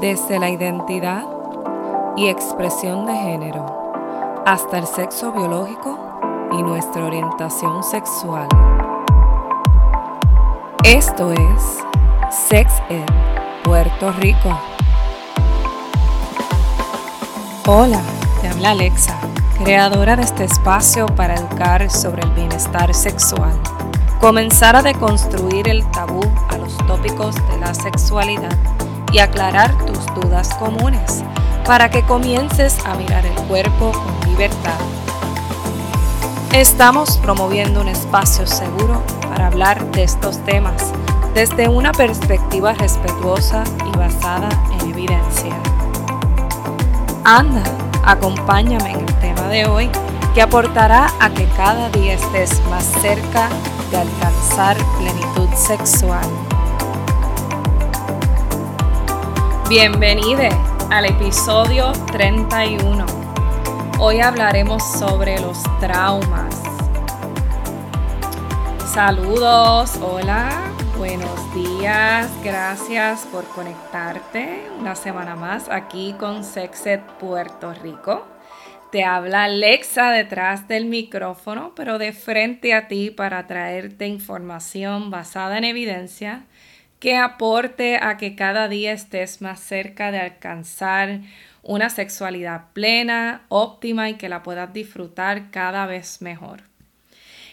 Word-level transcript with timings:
desde 0.00 0.38
la 0.38 0.50
identidad 0.50 1.24
y 2.16 2.28
expresión 2.28 3.06
de 3.06 3.14
género 3.14 3.64
hasta 4.46 4.78
el 4.78 4.86
sexo 4.86 5.32
biológico 5.32 5.98
y 6.52 6.62
nuestra 6.62 7.04
orientación 7.04 7.82
sexual. 7.82 8.48
Esto 10.84 11.32
es 11.32 11.78
Sex 12.30 12.72
Ed 12.88 13.06
Puerto 13.62 14.12
Rico. 14.12 14.58
Hola, 17.66 18.00
te 18.42 18.48
habla 18.48 18.72
Alexa, 18.72 19.18
creadora 19.62 20.16
de 20.16 20.22
este 20.22 20.44
espacio 20.44 21.06
para 21.06 21.34
educar 21.34 21.90
sobre 21.90 22.22
el 22.22 22.30
bienestar 22.30 22.92
sexual. 22.92 23.58
Comenzar 24.20 24.76
a 24.76 24.82
deconstruir 24.82 25.68
el 25.68 25.88
tabú 25.90 26.22
a 26.50 26.58
los 26.58 26.76
tópicos 26.86 27.34
de 27.34 27.58
la 27.58 27.72
sexualidad 27.74 28.73
y 29.14 29.20
aclarar 29.20 29.72
tus 29.86 30.04
dudas 30.12 30.52
comunes 30.56 31.22
para 31.64 31.88
que 31.88 32.02
comiences 32.02 32.76
a 32.84 32.96
mirar 32.96 33.24
el 33.24 33.34
cuerpo 33.44 33.92
con 33.92 34.30
libertad. 34.30 34.78
Estamos 36.52 37.18
promoviendo 37.18 37.80
un 37.80 37.88
espacio 37.88 38.44
seguro 38.44 39.00
para 39.28 39.46
hablar 39.46 39.88
de 39.92 40.02
estos 40.02 40.44
temas 40.44 40.92
desde 41.32 41.68
una 41.68 41.92
perspectiva 41.92 42.74
respetuosa 42.74 43.62
y 43.86 43.96
basada 43.96 44.48
en 44.80 44.90
evidencia. 44.90 45.54
Anda, 47.22 47.62
acompáñame 48.04 48.94
en 48.94 49.00
el 49.00 49.14
tema 49.20 49.48
de 49.48 49.66
hoy 49.66 49.90
que 50.34 50.42
aportará 50.42 51.06
a 51.20 51.30
que 51.30 51.46
cada 51.56 51.88
día 51.90 52.14
estés 52.14 52.60
más 52.68 52.84
cerca 53.00 53.48
de 53.92 53.98
alcanzar 53.98 54.76
plenitud 54.98 55.48
sexual. 55.54 56.43
Bienvenido 59.66 60.42
al 60.90 61.06
episodio 61.06 61.90
31. 62.12 63.06
Hoy 63.98 64.20
hablaremos 64.20 64.82
sobre 64.98 65.40
los 65.40 65.62
traumas. 65.80 66.62
Saludos, 68.92 69.96
hola, 70.02 70.70
buenos 70.98 71.54
días, 71.54 72.30
gracias 72.44 73.26
por 73.32 73.44
conectarte 73.48 74.68
una 74.78 74.94
semana 74.94 75.34
más 75.34 75.70
aquí 75.70 76.14
con 76.20 76.44
Sexed 76.44 77.00
Puerto 77.18 77.72
Rico. 77.72 78.26
Te 78.92 79.02
habla 79.02 79.44
Alexa 79.44 80.10
detrás 80.10 80.68
del 80.68 80.84
micrófono, 80.84 81.72
pero 81.74 81.96
de 81.96 82.12
frente 82.12 82.74
a 82.74 82.86
ti 82.86 83.10
para 83.10 83.46
traerte 83.46 84.06
información 84.08 85.10
basada 85.10 85.56
en 85.56 85.64
evidencia 85.64 86.44
que 87.04 87.18
aporte 87.18 87.98
a 88.00 88.16
que 88.16 88.34
cada 88.34 88.66
día 88.66 88.90
estés 88.90 89.42
más 89.42 89.60
cerca 89.60 90.10
de 90.10 90.20
alcanzar 90.20 91.20
una 91.62 91.90
sexualidad 91.90 92.72
plena, 92.72 93.42
óptima 93.50 94.08
y 94.08 94.14
que 94.14 94.30
la 94.30 94.42
puedas 94.42 94.72
disfrutar 94.72 95.50
cada 95.50 95.84
vez 95.84 96.22
mejor. 96.22 96.62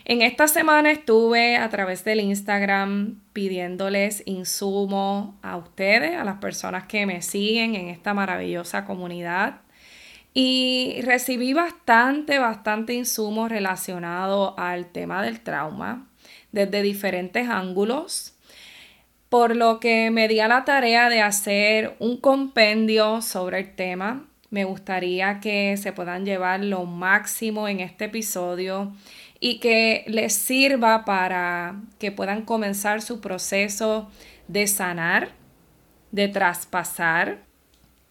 En 0.06 0.22
esta 0.22 0.48
semana 0.48 0.90
estuve 0.92 1.58
a 1.58 1.68
través 1.68 2.06
del 2.06 2.22
Instagram 2.22 3.20
pidiéndoles 3.34 4.24
insumo 4.26 5.38
a 5.42 5.58
ustedes, 5.58 6.16
a 6.16 6.24
las 6.24 6.38
personas 6.38 6.86
que 6.86 7.06
me 7.06 7.22
siguen 7.22 7.76
en 7.76 7.90
esta 7.90 8.14
maravillosa 8.14 8.86
comunidad. 8.86 9.60
Y 10.34 11.02
recibí 11.02 11.52
bastante, 11.52 12.40
bastante 12.40 12.94
insumo 12.94 13.50
relacionado 13.50 14.58
al 14.58 14.86
tema 14.94 15.22
del 15.22 15.42
trauma 15.42 16.08
desde 16.54 16.82
diferentes 16.84 17.50
ángulos 17.50 18.31
por 19.32 19.56
lo 19.56 19.80
que 19.80 20.12
me 20.12 20.28
di 20.28 20.42
a 20.42 20.50
la 20.50 20.66
tarea 20.66 21.08
de 21.08 21.22
hacer 21.22 21.96
un 22.00 22.18
compendio 22.18 23.22
sobre 23.22 23.60
el 23.60 23.76
tema. 23.76 24.28
Me 24.50 24.66
gustaría 24.66 25.40
que 25.40 25.78
se 25.78 25.94
puedan 25.94 26.26
llevar 26.26 26.62
lo 26.66 26.84
máximo 26.84 27.70
en 27.70 27.80
este 27.80 28.06
episodio 28.06 28.92
y 29.40 29.62
que 29.62 30.04
les 30.08 30.36
sirva 30.36 31.06
para 31.06 31.76
que 31.98 32.12
puedan 32.12 32.42
comenzar 32.42 33.02
su 33.02 33.22
proceso 33.22 34.12
de 34.50 34.68
sanar, 34.68 35.30
de 36.12 36.28
traspasar 36.28 37.38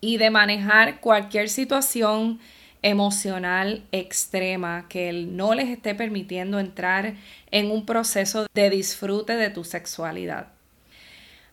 y 0.00 0.16
de 0.16 0.31
manejar 0.31 1.00
cualquier 1.00 1.50
situación 1.50 2.41
emocional 2.81 3.83
extrema 3.93 4.87
que 4.89 5.12
no 5.12 5.53
les 5.53 5.69
esté 5.69 5.95
permitiendo 5.95 6.59
entrar 6.59 7.16
en 7.50 7.71
un 7.71 7.84
proceso 7.84 8.47
de 8.55 8.71
disfrute 8.71 9.37
de 9.37 9.50
tu 9.50 9.65
sexualidad. 9.65 10.59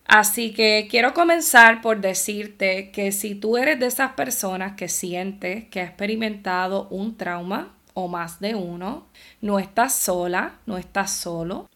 Así 0.08 0.54
que 0.54 0.88
quiero 0.90 1.12
comenzar 1.12 1.82
por 1.82 2.00
decirte 2.00 2.90
que 2.92 3.12
si 3.12 3.34
tú 3.34 3.58
eres 3.58 3.78
de 3.78 3.86
esas 3.86 4.12
personas 4.12 4.72
que 4.72 4.88
sientes 4.88 5.68
que 5.68 5.80
ha 5.80 5.84
experimentado 5.84 6.88
un 6.88 7.18
trauma 7.18 7.74
o 7.92 8.08
más 8.08 8.40
de 8.40 8.54
uno, 8.54 9.06
no 9.42 9.58
estás 9.58 9.94
sola, 9.94 10.54
no 10.64 10.78
estás 10.78 11.10
solo. 11.12 11.68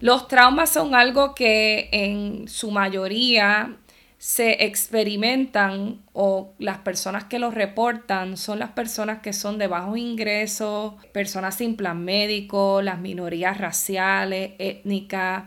Los 0.00 0.28
traumas 0.28 0.70
son 0.70 0.94
algo 0.94 1.34
que 1.34 1.90
en 1.92 2.48
su 2.48 2.70
mayoría 2.70 3.76
se 4.16 4.64
experimentan 4.64 6.00
o 6.14 6.54
las 6.58 6.78
personas 6.78 7.24
que 7.24 7.38
los 7.38 7.52
reportan 7.52 8.38
son 8.38 8.60
las 8.60 8.70
personas 8.70 9.20
que 9.20 9.34
son 9.34 9.58
de 9.58 9.66
bajos 9.66 9.98
ingresos, 9.98 10.94
personas 11.12 11.56
sin 11.56 11.76
plan 11.76 12.02
médico, 12.02 12.80
las 12.80 12.98
minorías 12.98 13.58
raciales, 13.58 14.52
étnicas. 14.58 15.44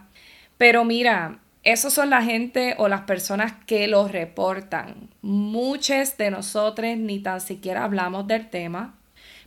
Pero 0.58 0.86
mira, 0.86 1.40
esos 1.68 1.94
son 1.94 2.10
la 2.10 2.24
gente 2.24 2.76
o 2.78 2.88
las 2.88 3.02
personas 3.02 3.52
que 3.66 3.90
lo 3.90 4.08
reportan. 4.08 5.10
Muchos 5.22 6.16
de 6.16 6.32
nosotros 6.32 6.96
ni 6.96 7.20
tan 7.20 7.42
siquiera 7.42 7.84
hablamos 7.84 8.26
del 8.26 8.50
tema, 8.50 8.96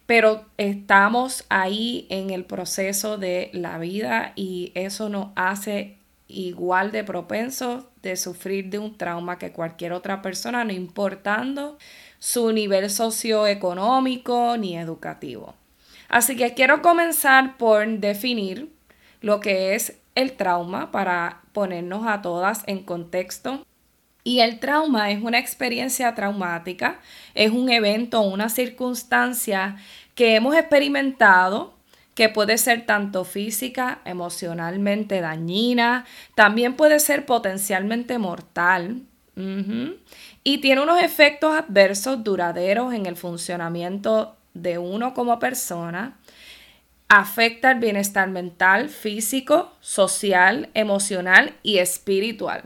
pero 0.05 0.45
estamos 0.59 1.47
ahí 1.49 2.07
en 2.11 2.29
el 2.29 2.45
proceso 2.45 3.17
de 3.17 3.49
la 3.55 3.79
vida 3.79 4.35
y 4.37 4.71
eso 4.75 5.09
nos 5.09 5.29
hace 5.35 5.97
igual 6.29 6.93
de 6.93 7.05
propensos 7.05 7.85
de 8.03 8.17
sufrir 8.17 8.69
de 8.69 8.79
un 8.79 8.99
trauma 8.99 9.39
que 9.39 9.53
cualquier 9.53 9.95
otra 9.95 10.21
persona, 10.21 10.63
no 10.63 10.73
importando 10.73 11.79
su 12.19 12.53
nivel 12.53 12.91
socioeconómico 12.91 14.59
ni 14.59 14.77
educativo. 14.77 15.55
Así 16.11 16.37
que 16.37 16.53
quiero 16.53 16.83
comenzar 16.83 17.57
por 17.57 17.89
definir 17.89 18.71
lo 19.23 19.41
que 19.41 19.75
es 19.75 20.00
el 20.21 20.33
trauma 20.33 20.91
para 20.91 21.41
ponernos 21.53 22.07
a 22.07 22.23
todas 22.23 22.63
en 22.67 22.83
contexto. 22.83 23.65
Y 24.23 24.41
el 24.41 24.61
trauma 24.61 25.11
es 25.11 25.23
una 25.23 25.39
experiencia 25.39 26.15
traumática, 26.15 27.01
es 27.35 27.51
un 27.51 27.71
evento, 27.71 28.21
una 28.21 28.49
circunstancia 28.49 29.77
que 30.15 30.37
hemos 30.37 30.55
experimentado 30.55 31.75
que 32.15 32.29
puede 32.29 32.59
ser 32.59 32.85
tanto 32.85 33.25
física, 33.25 34.01
emocionalmente 34.05 35.23
dañina, 35.23 36.05
también 36.35 36.75
puede 36.75 37.01
ser 37.01 37.25
potencialmente 37.25 38.19
mortal. 38.19 39.03
Y 40.45 40.59
tiene 40.59 40.83
unos 40.83 41.03
efectos 41.03 41.57
adversos 41.57 42.23
duraderos 42.23 42.93
en 42.93 43.07
el 43.07 43.17
funcionamiento 43.17 44.37
de 44.53 44.77
uno 44.77 45.15
como 45.15 45.39
persona 45.39 46.19
afecta 47.11 47.73
el 47.73 47.81
bienestar 47.81 48.29
mental, 48.29 48.89
físico, 48.89 49.73
social, 49.81 50.71
emocional 50.75 51.55
y 51.65 51.79
espiritual. 51.79 52.63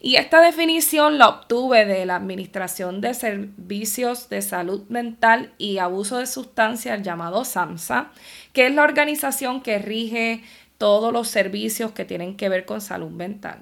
Y 0.00 0.16
esta 0.16 0.40
definición 0.40 1.18
la 1.18 1.28
obtuve 1.28 1.84
de 1.84 2.06
la 2.06 2.16
Administración 2.16 3.02
de 3.02 3.12
Servicios 3.12 4.30
de 4.30 4.40
Salud 4.40 4.84
Mental 4.88 5.52
y 5.58 5.76
Abuso 5.76 6.16
de 6.16 6.26
Sustancias 6.26 7.02
llamado 7.02 7.44
SAMSA, 7.44 8.10
que 8.54 8.66
es 8.66 8.74
la 8.74 8.82
organización 8.82 9.60
que 9.60 9.78
rige 9.78 10.42
todos 10.78 11.12
los 11.12 11.28
servicios 11.28 11.92
que 11.92 12.06
tienen 12.06 12.38
que 12.38 12.48
ver 12.48 12.64
con 12.64 12.80
salud 12.80 13.10
mental. 13.10 13.58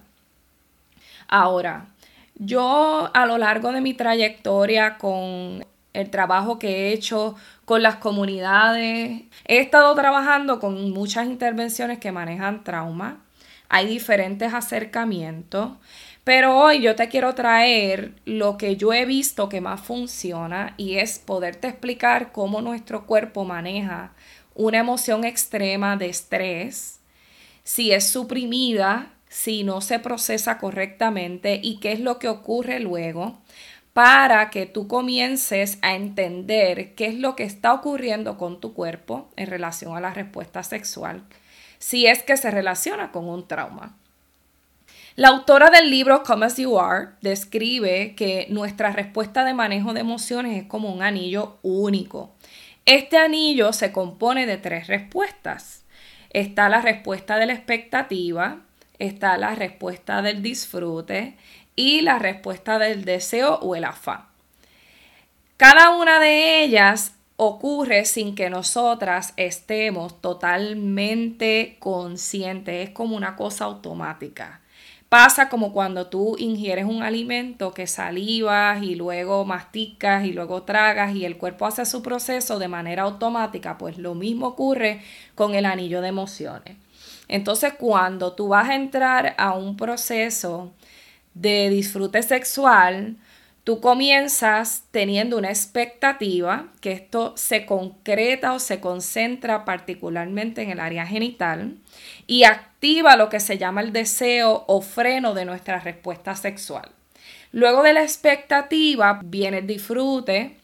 Ahora, 1.27 1.89
yo 2.37 3.11
a 3.13 3.27
lo 3.27 3.37
largo 3.37 3.73
de 3.73 3.81
mi 3.81 3.95
trayectoria 3.95 4.97
con 4.97 5.65
el 5.93 6.11
trabajo 6.11 6.59
que 6.59 6.69
he 6.69 6.93
hecho 6.93 7.35
con 7.65 7.83
las 7.83 7.97
comunidades. 7.97 9.23
He 9.47 9.59
estado 9.59 9.95
trabajando 9.95 10.61
con 10.61 10.91
muchas 10.91 11.27
intervenciones 11.27 11.99
que 11.99 12.13
manejan 12.13 12.65
trauma. 12.65 13.25
Hay 13.69 13.87
diferentes 13.87 14.53
acercamientos. 14.53 15.73
Pero 16.25 16.59
hoy 16.59 16.83
yo 16.83 16.95
te 16.97 17.09
quiero 17.09 17.35
traer 17.35 18.13
lo 18.25 18.59
que 18.59 18.77
yo 18.77 18.93
he 18.93 19.07
visto 19.07 19.49
que 19.49 19.61
más 19.61 19.81
funciona 19.81 20.75
y 20.77 20.97
es 20.97 21.19
poderte 21.19 21.69
explicar 21.69 22.31
cómo 22.31 22.61
nuestro 22.61 23.07
cuerpo 23.07 23.45
maneja 23.45 24.13
una 24.55 24.79
emoción 24.79 25.25
extrema 25.25 25.97
de 25.97 26.11
estrés, 26.11 27.01
si 27.65 27.93
es 27.93 28.11
suprimida, 28.11 29.13
si 29.29 29.65
no 29.65 29.81
se 29.81 29.99
procesa 29.99 30.59
correctamente 30.59 31.59
y 31.63 31.79
qué 31.79 31.93
es 31.93 32.01
lo 32.01 32.19
que 32.19 32.29
ocurre 32.29 32.81
luego 32.81 33.39
para 33.93 34.51
que 34.51 34.67
tú 34.67 34.87
comiences 34.87 35.79
a 35.83 35.95
entender 35.95 36.95
qué 36.95 37.07
es 37.07 37.15
lo 37.17 37.35
que 37.35 37.45
está 37.45 37.73
ocurriendo 37.73 38.39
con 38.39 38.61
tu 38.61 38.73
cuerpo 38.73 39.29
en 39.37 39.49
relación 39.49 39.97
a 39.97 40.01
la 40.01 40.15
respuesta 40.15 40.63
sexual, 40.63 41.25
si 41.79 42.07
es 42.07 42.23
que 42.23 42.37
se 42.37 42.51
relaciona 42.51 43.11
con 43.11 43.29
un 43.29 43.49
trauma. 43.49 43.97
La 45.17 45.29
autora 45.29 45.71
del 45.71 45.91
libro 45.91 46.23
Come 46.23 46.47
As 46.47 46.57
You 46.57 46.79
Are 46.79 47.09
describe 47.21 48.15
que 48.15 48.47
nuestra 48.49 48.93
respuesta 48.93 49.45
de 49.45 49.55
manejo 49.55 49.93
de 49.93 50.01
emociones 50.01 50.57
es 50.57 50.69
como 50.69 50.93
un 50.93 51.03
anillo 51.03 51.59
único. 51.63 52.33
Este 52.87 53.19
anillo 53.19 53.73
se 53.73 53.93
compone 53.93 54.47
de 54.47 54.57
tres 54.57 54.87
respuestas. 54.87 55.85
Está 56.31 56.69
la 56.69 56.81
respuesta 56.81 57.39
de 57.39 57.47
la 57.47 57.55
expectativa, 57.55 58.61
está 59.01 59.37
la 59.37 59.55
respuesta 59.55 60.23
del 60.23 60.43
disfrute 60.43 61.37
y 61.77 62.01
la 62.03 62.19
respuesta 62.19 62.79
del 62.79 63.05
deseo 63.05 63.57
o 63.57 63.75
el 63.77 63.85
afán. 63.85 64.27
Cada 65.57 65.91
una 65.91 66.21
de 66.21 66.63
ellas 66.63 67.15
ocurre 67.37 68.05
sin 68.05 68.35
que 68.35 68.51
nosotras 68.51 69.33
estemos 69.37 70.21
totalmente 70.21 71.77
conscientes, 71.79 72.89
es 72.89 72.95
como 72.95 73.17
una 73.17 73.37
cosa 73.37 73.65
automática. 73.65 74.61
Pasa 75.11 75.49
como 75.49 75.73
cuando 75.73 76.07
tú 76.07 76.37
ingieres 76.39 76.85
un 76.85 77.03
alimento 77.03 77.73
que 77.73 77.87
salivas 77.87 78.83
y 78.83 78.95
luego 78.95 79.45
masticas 79.45 80.25
y 80.25 80.33
luego 80.33 80.63
tragas 80.63 81.17
y 81.17 81.25
el 81.25 81.37
cuerpo 81.37 81.67
hace 81.67 81.85
su 81.85 82.01
proceso 82.01 82.59
de 82.59 82.69
manera 82.69 83.03
automática, 83.03 83.77
pues 83.77 83.99
lo 83.99 84.15
mismo 84.15 84.47
ocurre 84.47 85.03
con 85.35 85.55
el 85.55 85.67
anillo 85.67 86.01
de 86.01 86.09
emociones. 86.09 86.77
Entonces, 87.27 87.73
cuando 87.73 88.35
tú 88.35 88.49
vas 88.49 88.69
a 88.69 88.75
entrar 88.75 89.35
a 89.37 89.55
un 89.55 89.77
proceso 89.77 90.73
de 91.35 91.71
disfrute 91.71 92.23
sexual, 92.23 93.17
tú 93.65 93.81
comienzas 93.81 94.85
teniendo 94.91 95.39
una 95.39 95.51
expectativa, 95.51 96.69
que 96.81 96.93
esto 96.93 97.35
se 97.37 97.67
concreta 97.67 98.53
o 98.53 98.59
se 98.59 98.81
concentra 98.81 99.65
particularmente 99.65 100.63
en 100.63 100.71
el 100.71 100.81
área 100.81 101.07
genital 101.07 101.77
y 102.27 102.45
activa 102.45 103.17
lo 103.17 103.29
que 103.29 103.41
se 103.41 103.59
llama 103.59 103.81
el 103.81 103.93
deseo 103.93 104.65
o 104.67 104.81
freno 104.81 105.35
de 105.35 105.45
nuestra 105.45 105.81
respuesta 105.81 106.35
sexual. 106.35 106.91
Luego 107.53 107.83
de 107.83 107.93
la 107.93 108.03
expectativa 108.03 109.21
viene 109.25 109.59
el 109.59 109.67
disfrute, 109.67 110.57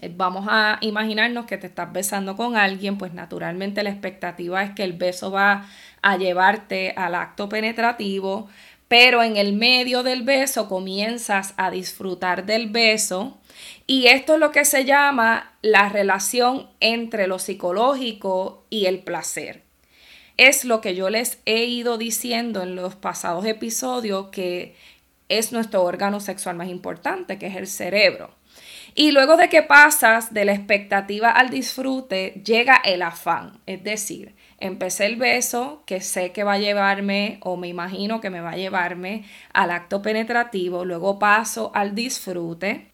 eh, 0.00 0.12
Vamos 0.14 0.46
a 0.48 0.78
imaginarnos 0.80 1.46
que 1.46 1.58
te 1.58 1.66
estás 1.66 1.92
besando 1.92 2.36
con 2.36 2.56
alguien, 2.56 2.96
pues 2.98 3.12
naturalmente 3.12 3.82
la 3.82 3.90
expectativa 3.90 4.62
es 4.62 4.70
que 4.72 4.84
el 4.84 4.94
beso 4.94 5.30
va 5.30 5.66
a 6.00 6.16
llevarte 6.16 6.94
al 6.96 7.14
acto 7.14 7.48
penetrativo, 7.48 8.48
pero 8.92 9.22
en 9.22 9.38
el 9.38 9.54
medio 9.54 10.02
del 10.02 10.22
beso 10.22 10.68
comienzas 10.68 11.54
a 11.56 11.70
disfrutar 11.70 12.44
del 12.44 12.68
beso 12.68 13.38
y 13.86 14.08
esto 14.08 14.34
es 14.34 14.38
lo 14.38 14.52
que 14.52 14.66
se 14.66 14.84
llama 14.84 15.54
la 15.62 15.88
relación 15.88 16.68
entre 16.78 17.26
lo 17.26 17.38
psicológico 17.38 18.66
y 18.68 18.84
el 18.84 18.98
placer. 18.98 19.62
Es 20.36 20.66
lo 20.66 20.82
que 20.82 20.94
yo 20.94 21.08
les 21.08 21.38
he 21.46 21.64
ido 21.64 21.96
diciendo 21.96 22.62
en 22.62 22.76
los 22.76 22.94
pasados 22.94 23.46
episodios 23.46 24.26
que 24.26 24.76
es 25.30 25.52
nuestro 25.52 25.84
órgano 25.84 26.20
sexual 26.20 26.56
más 26.56 26.68
importante, 26.68 27.38
que 27.38 27.46
es 27.46 27.56
el 27.56 27.68
cerebro. 27.68 28.34
Y 28.94 29.12
luego 29.12 29.38
de 29.38 29.48
que 29.48 29.62
pasas 29.62 30.34
de 30.34 30.44
la 30.44 30.52
expectativa 30.52 31.30
al 31.30 31.48
disfrute, 31.48 32.42
llega 32.44 32.76
el 32.84 33.00
afán, 33.00 33.58
es 33.64 33.82
decir, 33.82 34.34
empecé 34.62 35.06
el 35.06 35.16
beso 35.16 35.82
que 35.86 36.00
sé 36.00 36.32
que 36.32 36.44
va 36.44 36.54
a 36.54 36.58
llevarme 36.58 37.38
o 37.42 37.56
me 37.56 37.68
imagino 37.68 38.20
que 38.20 38.30
me 38.30 38.40
va 38.40 38.52
a 38.52 38.56
llevarme 38.56 39.24
al 39.52 39.70
acto 39.70 40.02
penetrativo, 40.02 40.84
luego 40.84 41.18
paso 41.18 41.72
al 41.74 41.94
disfrute 41.94 42.92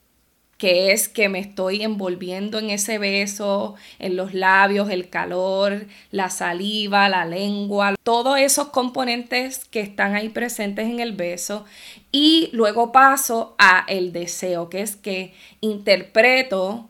que 0.59 0.91
es 0.91 1.09
que 1.09 1.29
me 1.29 1.38
estoy 1.38 1.82
envolviendo 1.82 2.59
en 2.59 2.70
ese 2.70 2.99
beso, 2.99 3.76
en 4.00 4.17
los 4.17 4.35
labios, 4.35 4.91
el 4.91 5.09
calor, 5.09 5.87
la 6.11 6.31
saliva, 6.31 7.09
la 7.09 7.25
lengua, 7.25 7.94
todos 8.03 8.38
esos 8.38 8.69
componentes 8.71 9.67
que 9.67 9.81
están 9.81 10.17
ahí 10.17 10.31
presentes 10.31 10.87
en 10.87 10.99
el 10.99 11.12
beso. 11.12 11.64
Y 12.11 12.50
luego 12.53 12.91
paso 12.91 13.55
a 13.59 13.85
el 13.87 14.12
deseo, 14.12 14.69
que 14.69 14.81
es 14.81 14.97
que 14.97 15.32
interpreto 15.61 16.88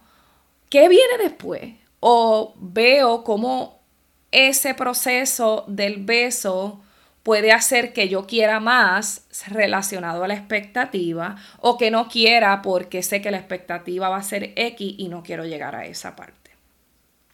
qué 0.70 0.88
viene 0.88 1.19
después 1.22 1.74
o 2.00 2.54
veo 2.56 3.22
cómo 3.22 3.77
ese 4.30 4.75
proceso 4.75 5.64
del 5.66 6.04
beso 6.04 6.80
puede 7.22 7.52
hacer 7.52 7.92
que 7.92 8.08
yo 8.08 8.26
quiera 8.26 8.60
más 8.60 9.26
relacionado 9.48 10.25
a 10.25 10.28
la 10.28 10.34
expectativa 10.34 11.36
o 11.58 11.76
que 11.76 11.90
no 11.90 12.08
quiera 12.08 12.62
porque 12.62 13.02
sé 13.02 13.20
que 13.20 13.30
la 13.30 13.38
expectativa 13.38 14.08
va 14.08 14.16
a 14.16 14.22
ser 14.22 14.52
X 14.56 14.94
y 14.98 15.08
no 15.08 15.22
quiero 15.22 15.44
llegar 15.44 15.75
a 15.75 15.84
esa 15.84 16.16
parte. 16.16 16.52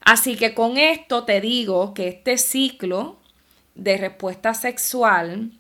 Así 0.01 0.37
que 0.37 0.53
con 0.53 0.77
esto 0.77 1.25
te 1.25 1.41
digo 1.41 1.95
que 1.95 2.09
este 2.09 2.39
ciclo 2.39 3.19
de 3.75 3.97
respuesta 3.97 4.53
sexual 4.53 5.53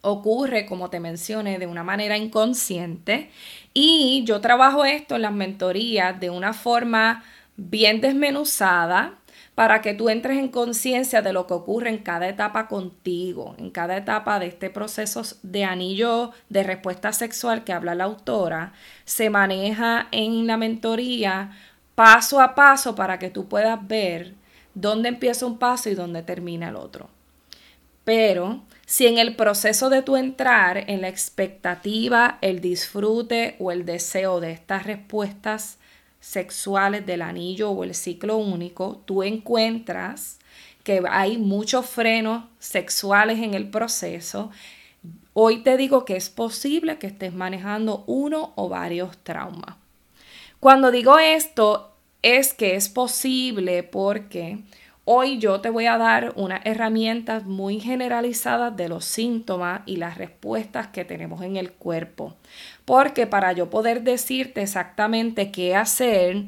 ocurre, 0.00 0.64
como 0.64 0.90
te 0.90 1.00
mencioné, 1.00 1.58
de 1.58 1.66
una 1.66 1.82
manera 1.82 2.16
inconsciente 2.16 3.30
y 3.74 4.24
yo 4.24 4.40
trabajo 4.40 4.84
esto 4.84 5.16
en 5.16 5.22
las 5.22 5.32
mentorías 5.32 6.18
de 6.18 6.30
una 6.30 6.52
forma 6.52 7.24
bien 7.56 8.00
desmenuzada 8.00 9.17
para 9.58 9.82
que 9.82 9.92
tú 9.92 10.08
entres 10.08 10.38
en 10.38 10.50
conciencia 10.50 11.20
de 11.20 11.32
lo 11.32 11.48
que 11.48 11.54
ocurre 11.54 11.90
en 11.90 11.98
cada 11.98 12.28
etapa 12.28 12.68
contigo, 12.68 13.56
en 13.58 13.70
cada 13.70 13.96
etapa 13.96 14.38
de 14.38 14.46
este 14.46 14.70
proceso 14.70 15.22
de 15.42 15.64
anillo 15.64 16.30
de 16.48 16.62
respuesta 16.62 17.12
sexual 17.12 17.64
que 17.64 17.72
habla 17.72 17.96
la 17.96 18.04
autora, 18.04 18.72
se 19.04 19.30
maneja 19.30 20.06
en 20.12 20.46
la 20.46 20.58
mentoría 20.58 21.50
paso 21.96 22.40
a 22.40 22.54
paso 22.54 22.94
para 22.94 23.18
que 23.18 23.30
tú 23.30 23.48
puedas 23.48 23.84
ver 23.88 24.34
dónde 24.74 25.08
empieza 25.08 25.44
un 25.44 25.58
paso 25.58 25.90
y 25.90 25.96
dónde 25.96 26.22
termina 26.22 26.68
el 26.68 26.76
otro. 26.76 27.10
Pero 28.04 28.62
si 28.86 29.08
en 29.08 29.18
el 29.18 29.34
proceso 29.34 29.90
de 29.90 30.02
tu 30.02 30.14
entrar 30.14 30.88
en 30.88 31.00
la 31.00 31.08
expectativa, 31.08 32.38
el 32.42 32.60
disfrute 32.60 33.56
o 33.58 33.72
el 33.72 33.84
deseo 33.84 34.38
de 34.38 34.52
estas 34.52 34.86
respuestas 34.86 35.78
sexuales 36.20 37.06
del 37.06 37.22
anillo 37.22 37.70
o 37.70 37.84
el 37.84 37.94
ciclo 37.94 38.36
único, 38.36 39.02
tú 39.04 39.22
encuentras 39.22 40.38
que 40.82 41.02
hay 41.08 41.38
muchos 41.38 41.86
frenos 41.86 42.44
sexuales 42.58 43.38
en 43.40 43.54
el 43.54 43.68
proceso, 43.68 44.50
hoy 45.34 45.62
te 45.62 45.76
digo 45.76 46.04
que 46.04 46.16
es 46.16 46.30
posible 46.30 46.98
que 46.98 47.08
estés 47.08 47.34
manejando 47.34 48.04
uno 48.06 48.52
o 48.56 48.68
varios 48.68 49.16
traumas. 49.18 49.76
Cuando 50.60 50.90
digo 50.90 51.18
esto, 51.18 51.92
es 52.22 52.52
que 52.54 52.74
es 52.74 52.88
posible 52.88 53.82
porque 53.82 54.58
Hoy 55.10 55.38
yo 55.38 55.62
te 55.62 55.70
voy 55.70 55.86
a 55.86 55.96
dar 55.96 56.34
unas 56.36 56.60
herramientas 56.66 57.46
muy 57.46 57.80
generalizadas 57.80 58.76
de 58.76 58.90
los 58.90 59.06
síntomas 59.06 59.80
y 59.86 59.96
las 59.96 60.18
respuestas 60.18 60.88
que 60.88 61.06
tenemos 61.06 61.40
en 61.40 61.56
el 61.56 61.72
cuerpo. 61.72 62.34
Porque 62.84 63.26
para 63.26 63.52
yo 63.54 63.70
poder 63.70 64.02
decirte 64.02 64.60
exactamente 64.60 65.50
qué 65.50 65.74
hacer, 65.74 66.44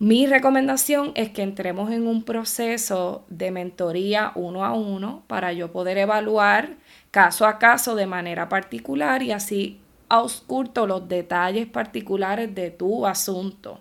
mi 0.00 0.26
recomendación 0.26 1.12
es 1.14 1.30
que 1.30 1.42
entremos 1.42 1.92
en 1.92 2.08
un 2.08 2.24
proceso 2.24 3.24
de 3.28 3.52
mentoría 3.52 4.32
uno 4.34 4.64
a 4.64 4.72
uno 4.72 5.22
para 5.28 5.52
yo 5.52 5.70
poder 5.70 5.96
evaluar 5.96 6.70
caso 7.12 7.46
a 7.46 7.60
caso 7.60 7.94
de 7.94 8.08
manera 8.08 8.48
particular 8.48 9.22
y 9.22 9.30
así 9.30 9.78
ausculto 10.08 10.88
los 10.88 11.06
detalles 11.08 11.68
particulares 11.68 12.52
de 12.52 12.72
tu 12.72 13.06
asunto. 13.06 13.78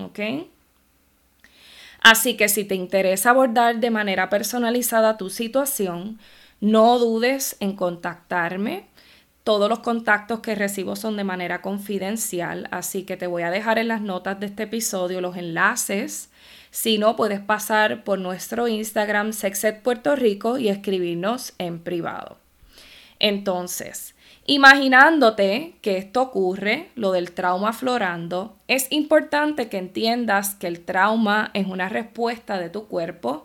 ¿Ok? 0.00 0.20
Así 2.00 2.36
que 2.36 2.48
si 2.48 2.64
te 2.64 2.74
interesa 2.74 3.30
abordar 3.30 3.80
de 3.80 3.90
manera 3.90 4.28
personalizada 4.28 5.16
tu 5.16 5.30
situación, 5.30 6.18
no 6.60 6.98
dudes 6.98 7.56
en 7.60 7.74
contactarme. 7.74 8.86
Todos 9.44 9.68
los 9.68 9.78
contactos 9.78 10.40
que 10.40 10.54
recibo 10.54 10.96
son 10.96 11.16
de 11.16 11.24
manera 11.24 11.62
confidencial, 11.62 12.68
así 12.70 13.04
que 13.04 13.16
te 13.16 13.26
voy 13.26 13.42
a 13.42 13.50
dejar 13.50 13.78
en 13.78 13.88
las 13.88 14.02
notas 14.02 14.38
de 14.40 14.46
este 14.46 14.64
episodio 14.64 15.20
los 15.20 15.36
enlaces. 15.36 16.30
Si 16.70 16.98
no, 16.98 17.16
puedes 17.16 17.40
pasar 17.40 18.04
por 18.04 18.18
nuestro 18.18 18.68
Instagram 18.68 19.32
Sexet 19.32 19.82
Puerto 19.82 20.16
Rico 20.16 20.58
y 20.58 20.68
escribirnos 20.68 21.54
en 21.58 21.78
privado. 21.78 22.36
Entonces, 23.20 24.14
Imaginándote 24.50 25.74
que 25.82 25.98
esto 25.98 26.22
ocurre, 26.22 26.88
lo 26.94 27.12
del 27.12 27.32
trauma 27.32 27.68
aflorando, 27.68 28.56
es 28.66 28.86
importante 28.88 29.68
que 29.68 29.76
entiendas 29.76 30.54
que 30.54 30.68
el 30.68 30.86
trauma 30.86 31.50
es 31.52 31.66
una 31.66 31.90
respuesta 31.90 32.58
de 32.58 32.70
tu 32.70 32.86
cuerpo 32.86 33.44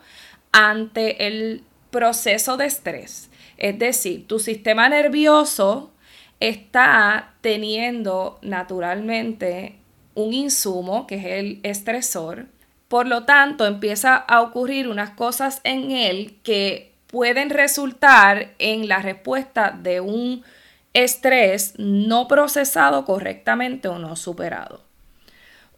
ante 0.53 1.27
el 1.27 1.65
proceso 1.91 2.55
de 2.55 2.67
estrés. 2.67 3.29
Es 3.57 3.77
decir, 3.77 4.27
tu 4.27 4.39
sistema 4.39 4.87
nervioso 4.87 5.91
está 6.39 7.33
teniendo 7.41 8.39
naturalmente 8.41 9.75
un 10.15 10.31
insumo, 10.31 11.05
que 11.05 11.15
es 11.15 11.25
el 11.25 11.59
estresor. 11.63 12.45
Por 12.87 13.07
lo 13.07 13.25
tanto, 13.25 13.65
empieza 13.65 14.15
a 14.15 14.39
ocurrir 14.39 14.87
unas 14.87 15.09
cosas 15.09 15.59
en 15.65 15.91
él 15.91 16.37
que 16.43 16.93
pueden 17.07 17.49
resultar 17.49 18.53
en 18.57 18.87
la 18.87 18.99
respuesta 18.99 19.77
de 19.77 19.99
un 19.99 20.45
estrés 20.93 21.73
no 21.77 22.27
procesado 22.27 23.05
correctamente 23.05 23.87
o 23.87 23.97
no 23.99 24.15
superado. 24.15 24.81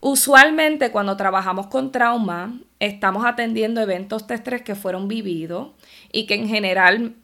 Usualmente 0.01 0.91
cuando 0.91 1.17
trabajamos 1.17 1.67
con 1.67 1.91
trauma, 1.91 2.60
estamos 2.79 3.25
atendiendo 3.25 3.81
eventos 3.81 4.27
de 4.27 4.36
estrés 4.36 4.62
que 4.62 4.75
fueron 4.75 5.07
vividos 5.07 5.69
y 6.12 6.27
que 6.27 6.36
en 6.36 6.48
general 6.48 7.15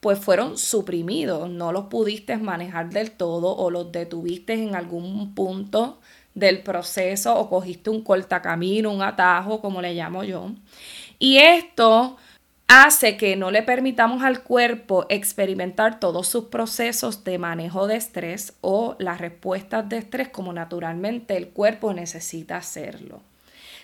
pues 0.00 0.18
fueron 0.18 0.58
suprimidos, 0.58 1.48
no 1.48 1.72
los 1.72 1.86
pudiste 1.86 2.36
manejar 2.36 2.90
del 2.90 3.10
todo 3.12 3.56
o 3.56 3.70
los 3.70 3.90
detuviste 3.90 4.52
en 4.52 4.76
algún 4.76 5.34
punto 5.34 5.98
del 6.34 6.62
proceso 6.62 7.34
o 7.34 7.48
cogiste 7.48 7.88
un 7.88 8.02
cortacamino, 8.02 8.92
un 8.92 9.02
atajo, 9.02 9.60
como 9.60 9.80
le 9.80 9.94
llamo 9.94 10.22
yo. 10.22 10.50
Y 11.18 11.38
esto 11.38 12.18
hace 12.68 13.16
que 13.16 13.36
no 13.36 13.50
le 13.50 13.62
permitamos 13.62 14.22
al 14.22 14.42
cuerpo 14.42 15.06
experimentar 15.08 16.00
todos 16.00 16.26
sus 16.28 16.46
procesos 16.46 17.22
de 17.24 17.38
manejo 17.38 17.86
de 17.86 17.96
estrés 17.96 18.54
o 18.60 18.96
las 18.98 19.20
respuestas 19.20 19.88
de 19.88 19.98
estrés 19.98 20.28
como 20.28 20.52
naturalmente 20.52 21.36
el 21.36 21.48
cuerpo 21.48 21.92
necesita 21.92 22.56
hacerlo. 22.56 23.22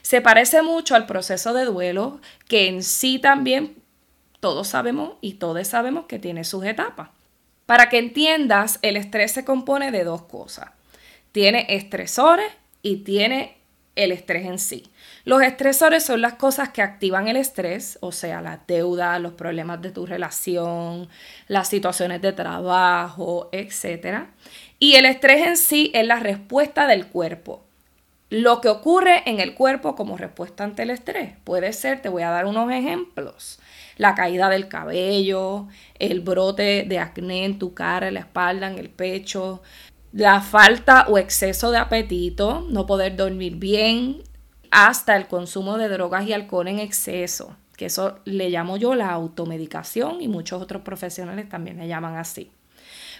Se 0.02 0.20
parece 0.20 0.62
mucho 0.62 0.96
al 0.96 1.06
proceso 1.06 1.54
de 1.54 1.64
duelo 1.64 2.20
que 2.48 2.66
en 2.68 2.82
sí 2.82 3.20
también 3.20 3.76
todos 4.40 4.66
sabemos 4.68 5.14
y 5.20 5.34
todos 5.34 5.68
sabemos 5.68 6.06
que 6.06 6.18
tiene 6.18 6.42
sus 6.42 6.64
etapas. 6.64 7.10
Para 7.66 7.88
que 7.88 7.98
entiendas, 7.98 8.80
el 8.82 8.96
estrés 8.96 9.30
se 9.30 9.44
compone 9.44 9.92
de 9.92 10.02
dos 10.02 10.22
cosas. 10.22 10.70
Tiene 11.30 11.66
estresores 11.68 12.50
y 12.82 12.98
tiene 12.98 13.56
el 13.94 14.12
estrés 14.12 14.46
en 14.46 14.58
sí. 14.58 14.90
Los 15.24 15.42
estresores 15.42 16.04
son 16.04 16.20
las 16.20 16.34
cosas 16.34 16.70
que 16.70 16.82
activan 16.82 17.28
el 17.28 17.36
estrés, 17.36 17.98
o 18.00 18.12
sea, 18.12 18.40
la 18.40 18.60
deuda, 18.66 19.18
los 19.18 19.34
problemas 19.34 19.82
de 19.82 19.90
tu 19.90 20.06
relación, 20.06 21.08
las 21.48 21.68
situaciones 21.68 22.22
de 22.22 22.32
trabajo, 22.32 23.48
etc. 23.52 24.26
Y 24.78 24.94
el 24.94 25.04
estrés 25.04 25.46
en 25.46 25.56
sí 25.56 25.90
es 25.94 26.06
la 26.06 26.18
respuesta 26.18 26.86
del 26.86 27.06
cuerpo. 27.06 27.64
Lo 28.30 28.62
que 28.62 28.70
ocurre 28.70 29.22
en 29.26 29.40
el 29.40 29.52
cuerpo 29.52 29.94
como 29.94 30.16
respuesta 30.16 30.64
ante 30.64 30.84
el 30.84 30.90
estrés. 30.90 31.34
Puede 31.44 31.74
ser, 31.74 32.00
te 32.00 32.08
voy 32.08 32.22
a 32.22 32.30
dar 32.30 32.46
unos 32.46 32.72
ejemplos. 32.72 33.60
La 33.98 34.14
caída 34.14 34.48
del 34.48 34.68
cabello, 34.68 35.68
el 35.98 36.20
brote 36.20 36.86
de 36.88 36.98
acné 36.98 37.44
en 37.44 37.58
tu 37.58 37.74
cara, 37.74 38.08
en 38.08 38.14
la 38.14 38.20
espalda, 38.20 38.68
en 38.68 38.78
el 38.78 38.88
pecho, 38.88 39.60
la 40.12 40.40
falta 40.40 41.06
o 41.08 41.18
exceso 41.18 41.70
de 41.70 41.78
apetito, 41.78 42.66
no 42.68 42.86
poder 42.86 43.16
dormir 43.16 43.56
bien, 43.56 44.22
hasta 44.70 45.16
el 45.16 45.26
consumo 45.26 45.78
de 45.78 45.88
drogas 45.88 46.26
y 46.26 46.32
alcohol 46.32 46.68
en 46.68 46.78
exceso, 46.78 47.56
que 47.76 47.86
eso 47.86 48.18
le 48.24 48.50
llamo 48.50 48.76
yo 48.76 48.94
la 48.94 49.10
automedicación 49.10 50.20
y 50.20 50.28
muchos 50.28 50.62
otros 50.62 50.82
profesionales 50.82 51.48
también 51.48 51.78
le 51.78 51.88
llaman 51.88 52.16
así. 52.16 52.50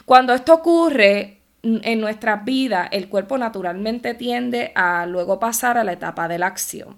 Cuando 0.05 0.35
esto 0.35 0.55
ocurre 0.55 1.41
en 1.63 2.01
nuestra 2.01 2.37
vida, 2.37 2.89
el 2.91 3.09
cuerpo 3.09 3.39
naturalmente 3.39 4.15
tiende 4.15 4.73
a 4.75 5.07
luego 5.07 5.39
pasar 5.39 5.79
a 5.79 5.85
la 5.85 5.93
etapa 5.93 6.27
de 6.27 6.39
la 6.39 6.49
acción. 6.49 6.97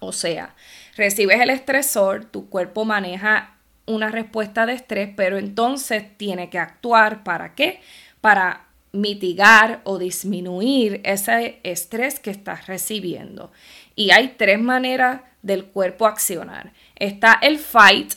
O 0.00 0.12
sea, 0.12 0.54
recibes 0.96 1.40
el 1.40 1.50
estresor, 1.50 2.24
tu 2.26 2.48
cuerpo 2.48 2.84
maneja 2.84 3.56
una 3.86 4.10
respuesta 4.10 4.66
de 4.66 4.74
estrés, 4.74 5.10
pero 5.16 5.38
entonces 5.38 6.04
tiene 6.16 6.50
que 6.50 6.58
actuar 6.58 7.24
para 7.24 7.54
qué? 7.54 7.80
Para 8.20 8.67
mitigar 8.92 9.80
o 9.84 9.98
disminuir 9.98 11.00
ese 11.04 11.60
estrés 11.62 12.20
que 12.20 12.30
estás 12.30 12.66
recibiendo. 12.66 13.50
Y 13.94 14.10
hay 14.10 14.34
tres 14.36 14.60
maneras 14.60 15.22
del 15.42 15.66
cuerpo 15.66 16.06
accionar. 16.06 16.72
Está 16.96 17.38
el 17.42 17.58
fight, 17.58 18.14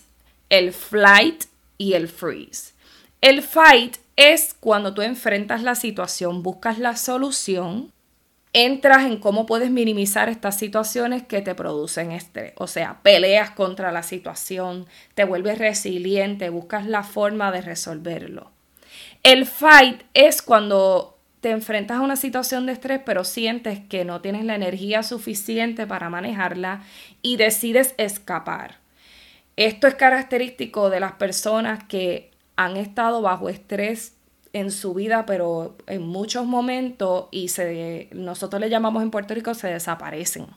el 0.49 0.73
flight 0.73 1.45
y 1.77 1.93
el 1.93 2.07
freeze. 2.07 2.73
El 3.21 3.41
fight 3.41 3.97
es 4.15 4.55
cuando 4.59 4.93
tú 4.93 5.01
enfrentas 5.01 5.63
la 5.63 5.75
situación, 5.75 6.43
buscas 6.43 6.79
la 6.79 6.95
solución, 6.95 7.91
entras 8.53 9.05
en 9.05 9.17
cómo 9.17 9.45
puedes 9.45 9.71
minimizar 9.71 10.29
estas 10.29 10.57
situaciones 10.57 11.23
que 11.23 11.41
te 11.41 11.55
producen 11.55 12.11
estrés. 12.11 12.53
O 12.57 12.67
sea, 12.67 13.01
peleas 13.01 13.51
contra 13.51 13.91
la 13.91 14.03
situación, 14.03 14.85
te 15.15 15.23
vuelves 15.23 15.57
resiliente, 15.57 16.49
buscas 16.49 16.85
la 16.85 17.03
forma 17.03 17.51
de 17.51 17.61
resolverlo. 17.61 18.51
El 19.23 19.45
fight 19.45 20.03
es 20.13 20.41
cuando 20.41 21.17
te 21.41 21.51
enfrentas 21.51 21.97
a 21.97 22.01
una 22.01 22.15
situación 22.15 22.65
de 22.65 22.73
estrés, 22.73 23.01
pero 23.05 23.23
sientes 23.23 23.79
que 23.79 24.05
no 24.05 24.21
tienes 24.21 24.45
la 24.45 24.55
energía 24.55 25.03
suficiente 25.03 25.87
para 25.87 26.09
manejarla 26.09 26.83
y 27.21 27.37
decides 27.37 27.93
escapar. 27.97 28.79
Esto 29.57 29.87
es 29.87 29.95
característico 29.95 30.89
de 30.89 30.99
las 30.99 31.13
personas 31.13 31.83
que 31.83 32.31
han 32.55 32.77
estado 32.77 33.21
bajo 33.21 33.49
estrés 33.49 34.15
en 34.53 34.71
su 34.71 34.93
vida, 34.93 35.25
pero 35.25 35.77
en 35.87 36.03
muchos 36.03 36.45
momentos 36.45 37.27
y 37.31 37.47
se, 37.47 38.09
nosotros 38.11 38.59
le 38.59 38.69
llamamos 38.69 39.01
en 39.01 39.11
Puerto 39.11 39.33
Rico 39.33 39.53
se 39.53 39.67
desaparecen. 39.67 40.47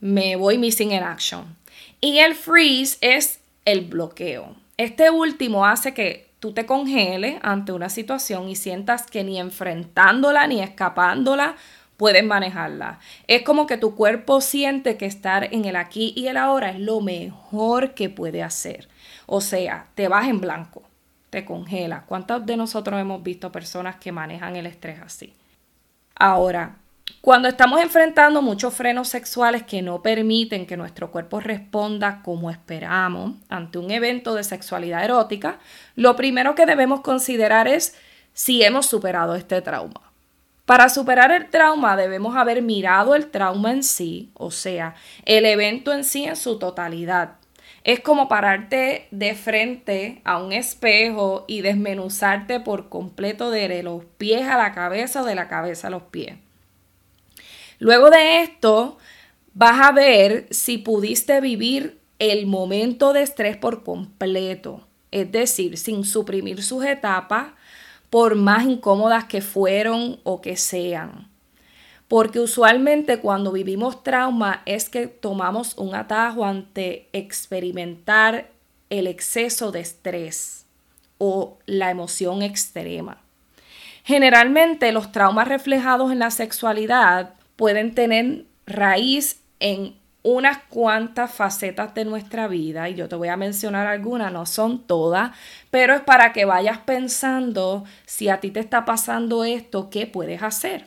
Me 0.00 0.36
voy 0.36 0.58
missing 0.58 0.92
in 0.92 1.02
action. 1.02 1.56
Y 2.00 2.18
el 2.18 2.34
freeze 2.34 2.98
es 3.00 3.40
el 3.64 3.82
bloqueo. 3.82 4.56
Este 4.76 5.10
último 5.10 5.66
hace 5.66 5.94
que 5.94 6.31
tú 6.42 6.52
te 6.52 6.66
congeles 6.66 7.38
ante 7.42 7.70
una 7.70 7.88
situación 7.88 8.48
y 8.48 8.56
sientas 8.56 9.06
que 9.06 9.22
ni 9.22 9.38
enfrentándola 9.38 10.48
ni 10.48 10.60
escapándola 10.60 11.54
puedes 11.96 12.24
manejarla. 12.24 12.98
Es 13.28 13.42
como 13.42 13.68
que 13.68 13.76
tu 13.76 13.94
cuerpo 13.94 14.40
siente 14.40 14.96
que 14.96 15.06
estar 15.06 15.54
en 15.54 15.66
el 15.66 15.76
aquí 15.76 16.12
y 16.16 16.26
el 16.26 16.36
ahora 16.36 16.70
es 16.70 16.80
lo 16.80 17.00
mejor 17.00 17.94
que 17.94 18.10
puede 18.10 18.42
hacer. 18.42 18.88
O 19.26 19.40
sea, 19.40 19.86
te 19.94 20.08
vas 20.08 20.26
en 20.26 20.40
blanco, 20.40 20.82
te 21.30 21.44
congelas. 21.44 22.02
¿Cuántos 22.06 22.44
de 22.44 22.56
nosotros 22.56 23.00
hemos 23.00 23.22
visto 23.22 23.52
personas 23.52 23.94
que 23.94 24.10
manejan 24.10 24.56
el 24.56 24.66
estrés 24.66 24.98
así? 25.00 25.34
Ahora, 26.16 26.74
cuando 27.22 27.46
estamos 27.46 27.80
enfrentando 27.80 28.42
muchos 28.42 28.74
frenos 28.74 29.08
sexuales 29.08 29.62
que 29.62 29.80
no 29.80 30.02
permiten 30.02 30.66
que 30.66 30.76
nuestro 30.76 31.12
cuerpo 31.12 31.38
responda 31.38 32.20
como 32.24 32.50
esperamos 32.50 33.34
ante 33.48 33.78
un 33.78 33.92
evento 33.92 34.34
de 34.34 34.42
sexualidad 34.42 35.04
erótica, 35.04 35.60
lo 35.94 36.16
primero 36.16 36.56
que 36.56 36.66
debemos 36.66 37.00
considerar 37.00 37.68
es 37.68 37.96
si 38.32 38.64
hemos 38.64 38.86
superado 38.86 39.36
este 39.36 39.62
trauma. 39.62 40.12
Para 40.66 40.88
superar 40.88 41.30
el 41.30 41.48
trauma 41.48 41.96
debemos 41.96 42.36
haber 42.36 42.60
mirado 42.60 43.14
el 43.14 43.30
trauma 43.30 43.70
en 43.70 43.84
sí, 43.84 44.30
o 44.34 44.50
sea, 44.50 44.96
el 45.24 45.44
evento 45.44 45.92
en 45.92 46.02
sí 46.02 46.24
en 46.24 46.34
su 46.34 46.58
totalidad. 46.58 47.34
Es 47.84 48.00
como 48.00 48.28
pararte 48.28 49.06
de 49.12 49.34
frente 49.34 50.22
a 50.24 50.42
un 50.42 50.52
espejo 50.52 51.44
y 51.46 51.62
desmenuzarte 51.62 52.58
por 52.58 52.88
completo 52.88 53.50
de 53.50 53.82
los 53.84 54.04
pies 54.18 54.48
a 54.48 54.58
la 54.58 54.72
cabeza 54.72 55.22
o 55.22 55.24
de 55.24 55.36
la 55.36 55.48
cabeza 55.48 55.86
a 55.86 55.90
los 55.90 56.02
pies. 56.02 56.34
Luego 57.82 58.10
de 58.10 58.42
esto, 58.44 58.96
vas 59.54 59.80
a 59.80 59.90
ver 59.90 60.46
si 60.52 60.78
pudiste 60.78 61.40
vivir 61.40 61.98
el 62.20 62.46
momento 62.46 63.12
de 63.12 63.22
estrés 63.22 63.56
por 63.56 63.82
completo, 63.82 64.86
es 65.10 65.32
decir, 65.32 65.76
sin 65.76 66.04
suprimir 66.04 66.62
sus 66.62 66.84
etapas, 66.84 67.48
por 68.08 68.36
más 68.36 68.66
incómodas 68.66 69.24
que 69.24 69.40
fueron 69.40 70.20
o 70.22 70.40
que 70.40 70.56
sean. 70.56 71.28
Porque 72.06 72.38
usualmente 72.38 73.18
cuando 73.18 73.50
vivimos 73.50 74.04
trauma 74.04 74.62
es 74.64 74.88
que 74.88 75.08
tomamos 75.08 75.76
un 75.76 75.96
atajo 75.96 76.44
ante 76.44 77.08
experimentar 77.12 78.48
el 78.90 79.08
exceso 79.08 79.72
de 79.72 79.80
estrés 79.80 80.66
o 81.18 81.58
la 81.66 81.90
emoción 81.90 82.42
extrema. 82.42 83.20
Generalmente 84.04 84.92
los 84.92 85.10
traumas 85.10 85.48
reflejados 85.48 86.12
en 86.12 86.20
la 86.20 86.30
sexualidad 86.30 87.34
pueden 87.62 87.94
tener 87.94 88.46
raíz 88.66 89.40
en 89.60 89.94
unas 90.24 90.58
cuantas 90.68 91.32
facetas 91.32 91.94
de 91.94 92.04
nuestra 92.04 92.48
vida 92.48 92.88
y 92.88 92.96
yo 92.96 93.08
te 93.08 93.14
voy 93.14 93.28
a 93.28 93.36
mencionar 93.36 93.86
algunas, 93.86 94.32
no 94.32 94.46
son 94.46 94.84
todas, 94.84 95.30
pero 95.70 95.94
es 95.94 96.00
para 96.00 96.32
que 96.32 96.44
vayas 96.44 96.78
pensando 96.78 97.84
si 98.04 98.28
a 98.28 98.40
ti 98.40 98.50
te 98.50 98.58
está 98.58 98.84
pasando 98.84 99.44
esto, 99.44 99.90
¿qué 99.90 100.08
puedes 100.08 100.42
hacer? 100.42 100.86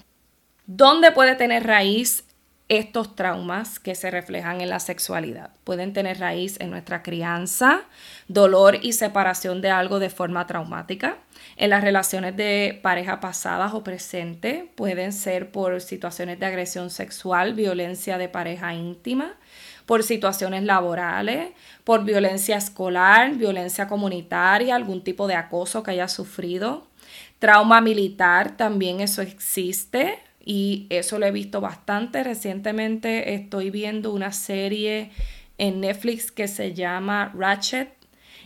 ¿Dónde 0.67 1.13
puede 1.13 1.35
tener 1.35 1.65
raíz 1.65 2.24
estos 2.67 3.15
traumas 3.15 3.79
que 3.79 3.95
se 3.95 4.09
reflejan 4.09 4.61
en 4.61 4.69
la 4.69 4.79
sexualidad? 4.79 5.51
Pueden 5.63 5.93
tener 5.93 6.19
raíz 6.19 6.59
en 6.59 6.71
nuestra 6.71 7.03
crianza, 7.03 7.83
dolor 8.27 8.79
y 8.81 8.93
separación 8.93 9.61
de 9.61 9.69
algo 9.69 9.99
de 9.99 10.09
forma 10.09 10.47
traumática, 10.47 11.17
en 11.57 11.69
las 11.69 11.83
relaciones 11.83 12.35
de 12.35 12.79
pareja 12.81 13.19
pasadas 13.19 13.73
o 13.73 13.83
presente, 13.83 14.69
pueden 14.75 15.13
ser 15.13 15.51
por 15.51 15.79
situaciones 15.79 16.39
de 16.39 16.45
agresión 16.45 16.89
sexual, 16.89 17.53
violencia 17.53 18.17
de 18.17 18.27
pareja 18.27 18.73
íntima, 18.73 19.35
por 19.85 20.03
situaciones 20.03 20.63
laborales, 20.63 21.51
por 21.83 22.03
violencia 22.03 22.57
escolar, 22.57 23.35
violencia 23.35 23.87
comunitaria, 23.87 24.75
algún 24.75 25.03
tipo 25.03 25.27
de 25.27 25.35
acoso 25.35 25.83
que 25.83 25.91
haya 25.91 26.07
sufrido. 26.07 26.87
Trauma 27.39 27.79
militar, 27.81 28.57
también 28.57 28.99
eso 28.99 29.21
existe 29.21 30.19
y 30.45 30.85
eso 30.89 31.19
lo 31.19 31.25
he 31.25 31.31
visto 31.31 31.59
bastante. 31.59 32.23
Recientemente 32.23 33.33
estoy 33.33 33.71
viendo 33.71 34.13
una 34.13 34.31
serie 34.31 35.11
en 35.57 35.81
Netflix 35.81 36.31
que 36.31 36.47
se 36.47 36.73
llama 36.73 37.33
Ratchet 37.35 37.89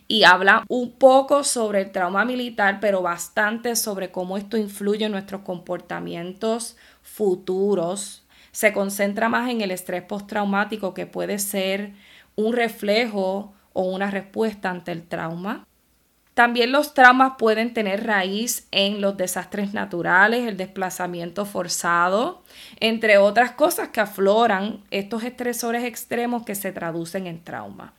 y 0.08 0.24
habla 0.24 0.64
un 0.70 0.94
poco 0.94 1.44
sobre 1.44 1.82
el 1.82 1.92
trauma 1.92 2.26
militar, 2.26 2.80
pero 2.82 3.04
bastante 3.04 3.76
sobre 3.76 4.10
cómo 4.10 4.38
esto 4.38 4.58
influye 4.58 5.06
en 5.06 5.12
nuestros 5.12 5.42
comportamientos 5.42 6.78
futuros. 7.04 8.24
Se 8.52 8.74
concentra 8.74 9.30
más 9.30 9.52
en 9.52 9.62
el 9.62 9.70
estrés 9.70 10.02
postraumático 10.02 10.96
que 10.96 11.06
puede 11.06 11.38
ser 11.38 11.94
un 12.36 12.54
reflejo 12.54 13.54
o 13.74 13.84
una 13.84 14.10
respuesta 14.10 14.72
ante 14.72 14.92
el 14.92 15.04
trauma. 15.04 15.68
También 16.40 16.72
los 16.72 16.94
traumas 16.94 17.34
pueden 17.38 17.74
tener 17.74 18.08
raíz 18.08 18.66
en 18.72 19.02
los 19.02 19.18
desastres 19.18 19.74
naturales, 19.74 20.48
el 20.48 20.56
desplazamiento 20.56 21.46
forzado, 21.46 22.42
entre 22.80 23.18
otras 23.18 23.52
cosas 23.52 23.90
que 23.90 24.00
afloran 24.00 24.82
estos 24.90 25.26
estresores 25.26 25.84
extremos 25.84 26.46
que 26.46 26.56
se 26.56 26.72
traducen 26.72 27.28
en 27.28 27.44
trauma. 27.44 27.92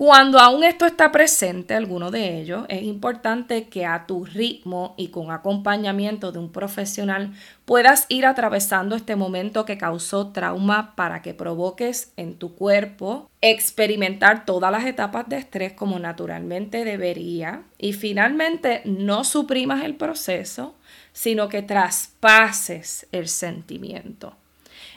Cuando 0.00 0.38
aún 0.38 0.64
esto 0.64 0.86
está 0.86 1.12
presente, 1.12 1.74
alguno 1.74 2.10
de 2.10 2.40
ellos, 2.40 2.64
es 2.70 2.84
importante 2.84 3.68
que 3.68 3.84
a 3.84 4.06
tu 4.06 4.24
ritmo 4.24 4.94
y 4.96 5.08
con 5.08 5.30
acompañamiento 5.30 6.32
de 6.32 6.38
un 6.38 6.50
profesional 6.50 7.34
puedas 7.66 8.06
ir 8.08 8.24
atravesando 8.24 8.96
este 8.96 9.14
momento 9.14 9.66
que 9.66 9.76
causó 9.76 10.28
trauma 10.28 10.96
para 10.96 11.20
que 11.20 11.34
provoques 11.34 12.14
en 12.16 12.36
tu 12.36 12.54
cuerpo 12.54 13.28
experimentar 13.42 14.46
todas 14.46 14.72
las 14.72 14.86
etapas 14.86 15.28
de 15.28 15.36
estrés 15.36 15.74
como 15.74 15.98
naturalmente 15.98 16.82
debería 16.86 17.64
y 17.76 17.92
finalmente 17.92 18.80
no 18.86 19.22
suprimas 19.22 19.84
el 19.84 19.96
proceso, 19.96 20.76
sino 21.12 21.50
que 21.50 21.60
traspases 21.60 23.06
el 23.12 23.28
sentimiento. 23.28 24.34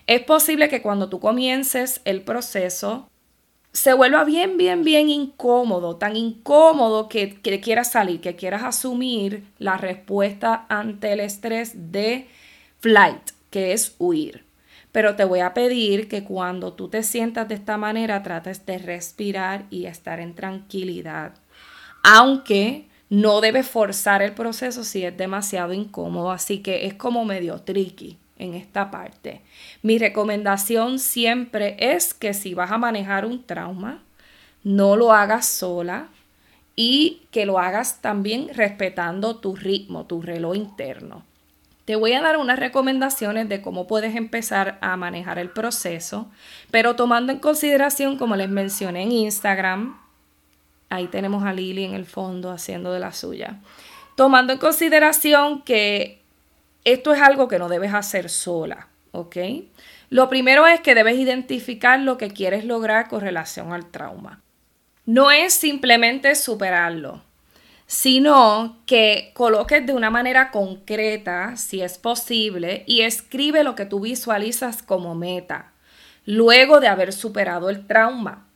Es 0.08 0.22
posible 0.22 0.70
que 0.70 0.82
cuando 0.82 1.10
tú 1.10 1.20
comiences 1.20 2.00
el 2.06 2.22
proceso 2.22 3.10
se 3.74 3.94
vuelva 3.94 4.24
bien, 4.24 4.56
bien, 4.56 4.84
bien 4.84 5.10
incómodo, 5.10 5.96
tan 5.96 6.15
incómodo 6.15 7.10
que, 7.10 7.42
quieras 7.42 7.92
salir, 7.92 8.22
que 8.22 8.36
quieras 8.36 8.63
asumir 8.63 9.46
la 9.58 9.77
respuesta 9.77 10.68
ante 10.70 11.13
el 11.13 11.20
estrés 11.20 11.92
de 11.92 12.27
flight, 12.80 13.32
que 13.50 13.74
es 13.74 13.96
huir. 13.98 14.46
Pero 14.92 15.15
te 15.15 15.25
voy 15.25 15.39
a 15.39 15.56
pedir 15.56 16.08
que 16.08 16.24
cuando 16.24 16.74
tú 16.74 16.88
te 16.88 17.01
sientas 17.01 17.48
de 17.48 17.56
esta 17.56 17.77
manera 17.77 18.22
trates 18.22 18.63
de 18.68 18.77
respirar 18.77 19.65
y 19.72 19.88
estar 19.88 20.20
en 20.20 20.36
tranquilidad. 20.36 21.34
Aunque 22.03 22.88
no 23.10 23.42
debes 23.42 23.68
forzar 23.68 24.22
el 24.22 24.34
proceso 24.34 24.84
si 24.84 25.03
es 25.03 25.18
demasiado 25.18 25.74
incómodo, 25.74 26.30
así 26.30 26.60
que 26.60 26.86
es 26.86 26.94
como 26.94 27.25
medio 27.25 27.60
tricky 27.63 28.20
en 28.38 28.54
esta 28.54 28.92
parte. 28.92 29.42
Mi 29.82 29.98
recomendación 29.98 31.00
siempre 31.00 31.75
es 31.80 32.13
que 32.13 32.34
si 32.34 32.54
vas 32.54 32.72
a 32.72 32.78
manejar 32.78 33.25
un 33.25 33.44
trauma, 33.44 34.02
no 34.63 34.96
lo 34.96 35.13
hagas 35.13 35.46
sola 35.46 36.08
y 36.75 37.22
que 37.32 37.46
lo 37.46 37.60
hagas 37.60 38.02
también 38.02 38.50
respetando 38.54 39.36
tu 39.38 39.56
ritmo, 39.56 40.06
tu 40.06 40.22
reloj 40.22 40.56
interno. 40.56 41.24
Te 41.86 41.98
voy 41.98 42.13
a 42.13 42.22
dar 42.22 42.38
unas 42.38 42.60
recomendaciones 42.60 43.50
de 43.50 43.62
cómo 43.62 43.88
puedes 43.88 44.16
empezar 44.16 44.78
a 44.82 44.96
manejar 44.96 45.38
el 45.38 45.50
proceso, 45.50 46.32
pero 46.72 46.96
tomando 46.96 47.34
en 47.34 47.40
consideración, 47.40 48.18
como 48.18 48.38
les 48.38 48.50
mencioné 48.50 49.04
en 49.04 49.12
Instagram, 49.12 50.00
ahí 50.90 51.08
tenemos 51.08 51.44
a 51.44 51.52
Lili 51.52 51.84
en 51.84 51.94
el 51.94 52.06
fondo 52.06 52.52
haciendo 52.52 52.94
de 52.94 53.02
la 53.02 53.12
suya, 53.12 53.60
tomando 54.16 54.54
en 54.54 54.60
consideración 54.60 55.62
que 55.62 56.23
esto 56.84 57.13
es 57.13 57.22
algo 57.22 57.48
que 57.48 57.60
no 57.60 57.70
debes 57.70 57.94
hacer 57.94 58.30
sola, 58.30 58.88
¿ok? 59.12 59.38
Lo 60.10 60.30
primero 60.30 60.68
es 60.68 60.82
que 60.82 60.96
debes 60.96 61.18
identificar 61.18 62.00
lo 62.00 62.18
que 62.18 62.30
quieres 62.30 62.66
lograr 62.66 63.08
con 63.08 63.22
relación 63.22 63.74
al 63.74 63.90
trauma. 63.90 64.42
No 65.06 65.32
es 65.32 65.54
simplemente 65.54 66.36
superarlo, 66.36 67.24
sino 67.88 68.78
que 68.86 69.32
coloques 69.34 69.86
de 69.86 69.94
una 69.94 70.10
manera 70.10 70.52
concreta, 70.52 71.58
si 71.58 71.82
es 71.82 71.98
posible, 71.98 72.84
y 72.86 73.02
escribe 73.02 73.63
lo 73.63 73.75
que 73.75 73.86
tú 73.86 74.02
visualizas 74.02 74.82
como 74.84 75.16
meta, 75.16 75.74
luego 76.25 76.80
de 76.80 76.88
haber 76.88 77.12
superado 77.12 77.70
el 77.70 77.86
trauma. 77.86 78.48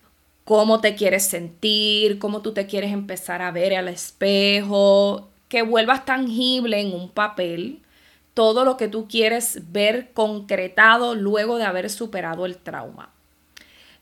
Cómo 0.45 0.79
te 0.79 0.95
quieres 0.95 1.25
sentir, 1.25 2.19
cómo 2.19 2.41
tú 2.41 2.53
te 2.53 2.67
quieres 2.67 2.93
empezar 2.93 3.41
a 3.41 3.51
ver 3.51 3.75
al 3.75 3.89
espejo, 3.89 5.27
que 5.49 5.61
vuelvas 5.61 6.05
tangible 6.05 6.79
en 6.79 6.93
un 6.93 7.09
papel 7.09 7.81
todo 8.37 8.65
lo 8.65 8.77
que 8.77 8.87
tú 8.87 9.07
quieres 9.07 9.71
ver 9.71 10.11
concretado 10.13 11.15
luego 11.15 11.57
de 11.57 11.65
haber 11.65 11.89
superado 11.89 12.45
el 12.45 12.55
trauma. 12.55 13.09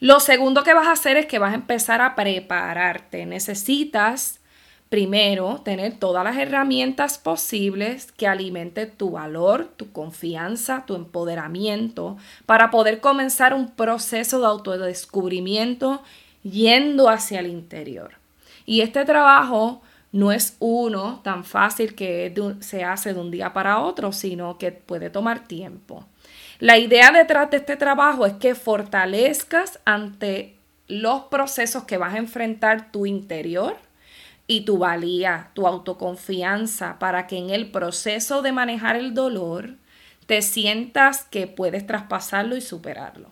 Lo 0.01 0.19
segundo 0.19 0.63
que 0.63 0.73
vas 0.73 0.88
a 0.88 0.91
hacer 0.91 1.15
es 1.15 1.25
que 1.25 1.39
vas 1.39 1.53
a 1.53 1.55
empezar 1.55 2.01
a 2.01 2.15
prepararte. 2.15 3.25
Necesitas 3.25 4.41
primero 4.89 5.62
tener 5.63 5.99
todas 5.99 6.25
las 6.25 6.36
herramientas 6.36 7.17
posibles 7.17 8.12
que 8.12 8.27
alimenten 8.27 8.91
tu 8.91 9.12
valor, 9.12 9.69
tu 9.77 9.93
confianza, 9.93 10.83
tu 10.86 10.95
empoderamiento 10.95 12.17
para 12.45 12.71
poder 12.71 12.99
comenzar 12.99 13.53
un 13.53 13.71
proceso 13.71 14.41
de 14.41 14.47
autodescubrimiento 14.47 16.03
yendo 16.43 17.07
hacia 17.07 17.39
el 17.39 17.47
interior. 17.47 18.15
Y 18.65 18.81
este 18.81 19.05
trabajo 19.05 19.81
no 20.15 20.32
es 20.32 20.56
uno 20.60 21.19
tan 21.25 21.43
fácil 21.43 21.93
que 21.93 22.34
se 22.62 22.86
hace 22.86 23.13
de 23.13 23.19
un 23.19 23.32
día 23.32 23.51
para 23.51 23.82
otro, 23.82 24.13
sino 24.13 24.58
que 24.58 24.71
puede 24.71 25.10
tomar 25.10 25.45
tiempo. 25.45 26.06
La 26.60 26.78
idea 26.78 27.12
detrás 27.12 27.51
de 27.51 27.58
este 27.58 27.75
trabajo 27.75 28.25
es 28.25 28.32
que 28.36 28.56
fortalezcas 28.56 29.82
ante 29.84 30.56
los 30.88 31.23
procesos 31.23 31.84
que 31.84 31.97
vas 31.97 32.13
a 32.13 32.19
enfrentar 32.19 32.93
tu 32.93 33.06
interior 33.06 33.75
y 34.47 34.62
tu 34.62 34.78
valía, 34.78 35.49
tu 35.54 35.67
autoconfianza, 35.67 36.97
para 36.97 37.28
que 37.28 37.38
en 37.38 37.49
el 37.49 37.69
proceso 37.69 38.41
de 38.41 38.54
manejar 38.54 38.95
el 38.95 39.13
dolor 39.13 39.71
te 40.28 40.41
sientas 40.41 41.25
que 41.25 41.45
puedes 41.47 41.86
traspasarlo 41.86 42.56
y 42.56 42.62
superarlo. 42.62 43.32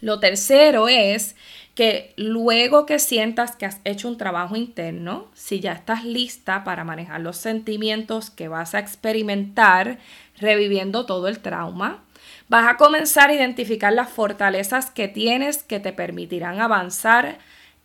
Lo 0.00 0.18
tercero 0.18 0.88
es 0.88 1.36
que 1.78 2.12
luego 2.16 2.86
que 2.86 2.98
sientas 2.98 3.54
que 3.54 3.64
has 3.64 3.80
hecho 3.84 4.08
un 4.08 4.18
trabajo 4.18 4.56
interno, 4.56 5.28
si 5.32 5.60
ya 5.60 5.70
estás 5.70 6.02
lista 6.02 6.64
para 6.64 6.82
manejar 6.82 7.20
los 7.20 7.36
sentimientos 7.36 8.30
que 8.30 8.48
vas 8.48 8.74
a 8.74 8.80
experimentar 8.80 9.98
reviviendo 10.40 11.06
todo 11.06 11.28
el 11.28 11.38
trauma, 11.38 12.02
vas 12.48 12.66
a 12.66 12.78
comenzar 12.78 13.30
a 13.30 13.34
identificar 13.34 13.92
las 13.92 14.10
fortalezas 14.10 14.90
que 14.90 15.06
tienes 15.06 15.62
que 15.62 15.78
te 15.78 15.92
permitirán 15.92 16.60
avanzar 16.60 17.38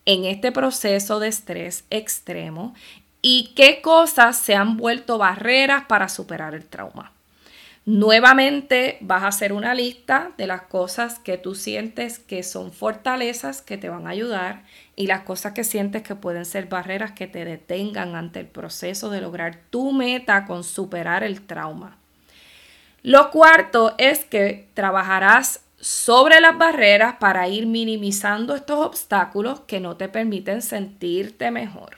en 0.06 0.26
este 0.26 0.52
proceso 0.52 1.20
de 1.20 1.28
estrés 1.28 1.86
extremo 1.92 2.74
y 3.22 3.54
qué 3.56 3.80
cosas 3.84 4.40
se 4.40 4.56
han 4.56 4.76
vuelto 4.76 5.20
barreras 5.20 5.86
para 5.86 6.10
superar 6.10 6.56
el 6.56 6.66
trauma. 6.66 7.13
Nuevamente 7.86 8.98
vas 9.02 9.24
a 9.24 9.28
hacer 9.28 9.52
una 9.52 9.74
lista 9.74 10.32
de 10.38 10.48
las 10.48 10.62
cosas 10.62 11.20
que 11.20 11.38
tú 11.38 11.54
sientes 11.54 12.18
que 12.18 12.42
son 12.42 12.72
fortalezas 12.72 13.62
que 13.62 13.78
te 13.78 13.90
van 13.90 14.08
a 14.08 14.12
ayudar 14.12 14.64
y 14.96 15.08
las 15.08 15.24
cosas 15.24 15.52
que 15.52 15.66
sientes 15.66 16.02
que 16.02 16.16
pueden 16.16 16.46
ser 16.46 16.68
barreras 16.68 17.12
que 17.12 17.28
te 17.28 17.44
detengan 17.44 18.16
ante 18.16 18.40
el 18.40 18.48
proceso 18.48 19.10
de 19.10 19.20
lograr 19.20 19.60
tu 19.70 19.92
meta 19.92 20.46
con 20.46 20.64
superar 20.64 21.26
el 21.26 21.42
trauma. 21.42 21.98
Lo 23.02 23.32
cuarto 23.32 23.96
es 23.98 24.24
que 24.24 24.70
trabajarás 24.74 25.66
sobre 25.78 26.40
las 26.40 26.58
barreras 26.58 27.16
para 27.20 27.50
ir 27.50 27.66
minimizando 27.66 28.56
estos 28.56 28.80
obstáculos 28.80 29.60
que 29.68 29.82
no 29.82 29.98
te 29.98 30.08
permiten 30.08 30.62
sentirte 30.62 31.52
mejor. 31.52 31.98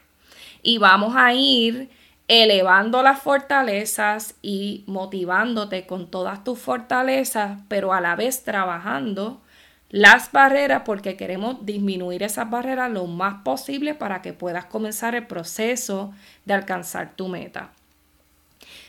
Y 0.64 0.80
vamos 0.80 1.14
a 1.16 1.32
ir 1.36 1.92
elevando 2.28 3.04
las 3.04 3.22
fortalezas 3.22 4.36
y 4.42 4.84
motivándote 4.88 5.86
con 5.86 6.10
todas 6.10 6.44
tus 6.44 6.60
fortalezas, 6.60 7.60
pero 7.68 7.94
a 7.94 8.02
la 8.02 8.16
vez 8.16 8.44
trabajando 8.44 9.42
las 9.90 10.32
barreras 10.32 10.82
porque 10.86 11.16
queremos 11.16 11.66
disminuir 11.66 12.24
esas 12.24 12.50
barreras 12.50 12.92
lo 12.92 13.06
más 13.06 13.44
posible 13.44 13.94
para 13.94 14.22
que 14.22 14.34
puedas 14.34 14.66
comenzar 14.66 15.14
el 15.16 15.28
proceso 15.28 16.14
de 16.46 16.54
alcanzar 16.54 17.16
tu 17.16 17.28
meta. 17.28 17.72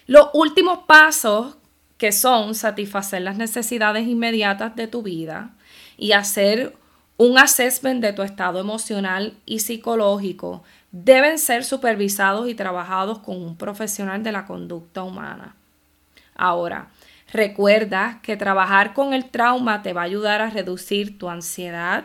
Los 0.06 0.28
últimos 0.32 0.80
pasos 0.86 1.58
que 1.98 2.12
son 2.12 2.54
satisfacer 2.54 3.22
las 3.22 3.36
necesidades 3.36 4.06
inmediatas 4.06 4.76
de 4.76 4.86
tu 4.86 5.02
vida 5.02 5.50
y 5.98 6.12
hacer 6.12 6.76
un 7.18 7.38
assessment 7.38 8.02
de 8.02 8.12
tu 8.12 8.22
estado 8.22 8.60
emocional 8.60 9.36
y 9.46 9.60
psicológico 9.60 10.62
deben 11.04 11.38
ser 11.38 11.62
supervisados 11.62 12.48
y 12.48 12.54
trabajados 12.54 13.18
con 13.18 13.36
un 13.36 13.56
profesional 13.56 14.22
de 14.22 14.32
la 14.32 14.46
conducta 14.46 15.02
humana. 15.02 15.54
Ahora, 16.34 16.88
recuerda 17.32 18.20
que 18.22 18.36
trabajar 18.36 18.94
con 18.94 19.12
el 19.12 19.26
trauma 19.26 19.82
te 19.82 19.92
va 19.92 20.02
a 20.02 20.04
ayudar 20.04 20.40
a 20.40 20.48
reducir 20.48 21.18
tu 21.18 21.28
ansiedad, 21.28 22.04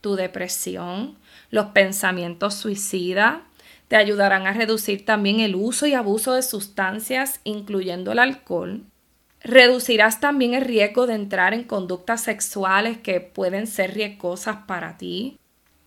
tu 0.00 0.16
depresión, 0.16 1.18
los 1.50 1.66
pensamientos 1.66 2.54
suicidas, 2.54 3.40
te 3.88 3.96
ayudarán 3.96 4.46
a 4.46 4.54
reducir 4.54 5.04
también 5.04 5.40
el 5.40 5.54
uso 5.54 5.86
y 5.86 5.92
abuso 5.92 6.32
de 6.32 6.42
sustancias, 6.42 7.40
incluyendo 7.44 8.12
el 8.12 8.18
alcohol. 8.18 8.82
Reducirás 9.42 10.20
también 10.20 10.54
el 10.54 10.64
riesgo 10.64 11.06
de 11.06 11.14
entrar 11.14 11.52
en 11.52 11.64
conductas 11.64 12.22
sexuales 12.22 12.96
que 12.96 13.20
pueden 13.20 13.66
ser 13.66 13.92
riesgosas 13.92 14.58
para 14.66 14.96
ti 14.96 15.38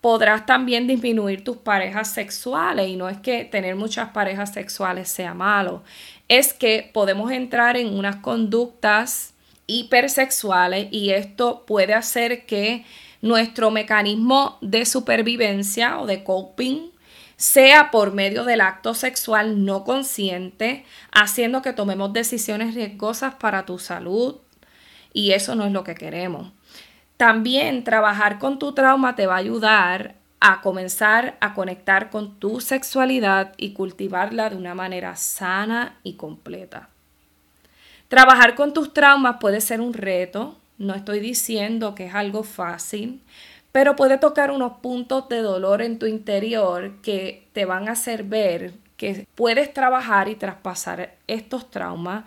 podrás 0.06 0.46
también 0.46 0.86
disminuir 0.86 1.44
tus 1.44 1.58
parejas 1.58 2.14
sexuales 2.14 2.90
y 2.90 2.96
no 2.96 3.10
es 3.10 3.18
que 3.18 3.44
tener 3.44 3.76
muchas 3.76 4.12
parejas 4.12 4.54
sexuales 4.54 5.10
sea 5.10 5.34
malo, 5.34 5.82
es 6.28 6.54
que 6.54 6.92
podemos 6.94 7.32
entrar 7.32 7.76
en 7.76 7.92
unas 7.92 8.18
conductas 8.18 9.34
hipersexuales 9.66 10.90
y 10.92 11.10
esto 11.10 11.64
puede 11.66 11.96
hacer 11.96 12.46
que 12.46 12.86
nuestro 13.24 13.72
mecanismo 13.72 14.60
de 14.62 14.86
supervivencia 14.86 16.00
o 16.00 16.06
de 16.06 16.24
coping 16.24 16.92
sea 17.36 17.90
por 17.90 18.14
medio 18.14 18.44
del 18.44 18.62
acto 18.62 18.94
sexual 18.94 19.66
no 19.66 19.84
consciente, 19.86 20.86
haciendo 21.14 21.64
que 21.64 21.74
tomemos 21.74 22.14
decisiones 22.14 22.76
riesgosas 22.76 23.34
para 23.34 23.66
tu 23.66 23.80
salud 23.80 24.36
y 25.14 25.32
eso 25.32 25.56
no 25.56 25.66
es 25.66 25.72
lo 25.72 25.84
que 25.84 25.96
queremos. 25.96 26.52
También 27.18 27.84
trabajar 27.84 28.40
con 28.40 28.60
tu 28.60 28.74
trauma 28.74 29.16
te 29.16 29.28
va 29.28 29.36
a 29.36 29.40
ayudar 29.40 30.16
a 30.42 30.62
comenzar 30.62 31.38
a 31.40 31.54
conectar 31.54 32.10
con 32.10 32.40
tu 32.40 32.60
sexualidad 32.62 33.54
y 33.58 33.74
cultivarla 33.74 34.50
de 34.50 34.58
una 34.58 34.76
manera 34.76 35.16
sana 35.16 35.98
y 36.04 36.14
completa. 36.14 36.90
Trabajar 38.10 38.54
con 38.54 38.74
tus 38.74 38.94
traumas 38.94 39.38
puede 39.40 39.62
ser 39.62 39.82
un 39.82 39.94
reto, 39.94 40.56
no 40.78 40.94
estoy 40.94 41.20
diciendo 41.20 41.96
que 41.96 42.06
es 42.06 42.14
algo 42.16 42.44
fácil, 42.44 43.22
pero 43.72 43.96
puede 43.96 44.18
tocar 44.18 44.52
unos 44.52 44.74
puntos 44.74 45.28
de 45.30 45.42
dolor 45.42 45.82
en 45.82 46.00
tu 46.00 46.06
interior 46.06 47.02
que 47.02 47.48
te 47.54 47.66
van 47.66 47.88
a 47.90 47.94
hacer 47.94 48.24
ver 48.24 48.74
que 48.98 49.28
puedes 49.36 49.74
trabajar 49.74 50.30
y 50.30 50.36
traspasar 50.36 51.16
estos 51.28 51.70
traumas 51.70 52.26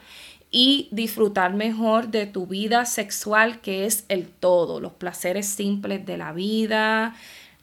y 0.50 0.88
disfrutar 0.90 1.54
mejor 1.54 2.08
de 2.08 2.26
tu 2.26 2.46
vida 2.46 2.84
sexual 2.86 3.60
que 3.60 3.84
es 3.84 4.04
el 4.08 4.28
todo, 4.28 4.80
los 4.80 4.92
placeres 4.92 5.46
simples 5.46 6.06
de 6.06 6.16
la 6.16 6.32
vida, 6.32 7.14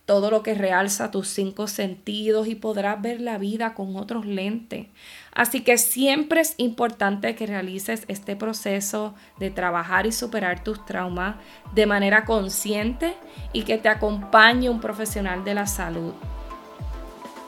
todo 0.05 0.29
lo 0.29 0.43
que 0.43 0.53
realza 0.53 1.09
tus 1.09 1.27
cinco 1.27 1.67
sentidos 1.67 2.47
y 2.47 2.53
podrás 2.53 3.01
ver 3.01 3.21
la 3.21 3.39
vida 3.39 3.73
con 3.73 3.95
otros 3.95 4.25
lentes. 4.25 4.87
Así 5.33 5.61
que 5.61 5.77
siempre 5.79 6.41
es 6.41 6.53
importante 6.57 7.35
que 7.35 7.47
realices 7.47 8.05
este 8.07 8.35
proceso 8.35 9.15
de 9.39 9.49
trabajar 9.49 10.05
y 10.05 10.11
superar 10.11 10.63
tus 10.63 10.85
traumas 10.85 11.37
de 11.73 11.87
manera 11.87 12.23
consciente 12.25 13.15
y 13.51 13.63
que 13.63 13.79
te 13.79 13.89
acompañe 13.89 14.69
un 14.69 14.79
profesional 14.79 15.43
de 15.43 15.55
la 15.55 15.65
salud. 15.65 16.13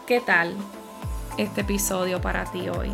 ¿Qué 0.08 0.20
tal 0.20 0.56
este 1.38 1.62
episodio 1.62 2.20
para 2.22 2.46
ti 2.52 2.70
hoy? 2.70 2.90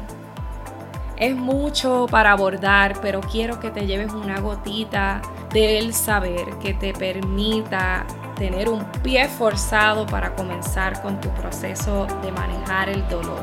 Es 1.24 1.38
mucho 1.38 2.06
para 2.12 2.34
abordar, 2.34 3.00
pero 3.02 3.22
quiero 3.22 3.58
que 3.58 3.72
te 3.72 3.88
lleves 3.88 4.12
una 4.12 4.42
gotita 4.42 5.22
del 5.54 5.94
saber 5.94 6.58
que 6.62 6.74
te 6.74 6.92
permita 6.92 8.06
tener 8.36 8.68
un 8.68 8.84
pie 9.02 9.30
forzado 9.30 10.06
para 10.06 10.36
comenzar 10.36 11.02
con 11.02 11.22
tu 11.22 11.30
proceso 11.30 12.08
de 12.22 12.30
manejar 12.34 12.90
el 12.90 13.08
dolor. 13.08 13.42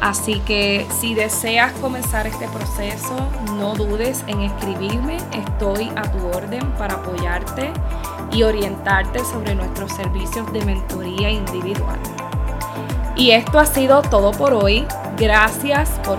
Así 0.00 0.40
que 0.40 0.84
si 0.98 1.14
deseas 1.14 1.72
comenzar 1.74 2.26
este 2.26 2.48
proceso, 2.48 3.14
no 3.54 3.76
dudes 3.76 4.24
en 4.26 4.40
escribirme. 4.40 5.18
Estoy 5.32 5.92
a 5.94 6.02
tu 6.10 6.26
orden 6.26 6.72
para 6.72 6.94
apoyarte 6.94 7.70
y 8.32 8.42
orientarte 8.42 9.24
sobre 9.24 9.54
nuestros 9.54 9.92
servicios 9.92 10.52
de 10.52 10.64
mentoría 10.64 11.30
individual. 11.30 12.00
Y 13.14 13.30
esto 13.30 13.60
ha 13.60 13.66
sido 13.66 14.02
todo 14.02 14.32
por 14.32 14.54
hoy. 14.54 14.84
Gracias 15.16 15.90
por 16.02 16.18